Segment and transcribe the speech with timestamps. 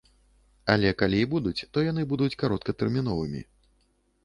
[0.75, 3.47] Але калі і будуць, то яны будуць кароткатэрміновымі.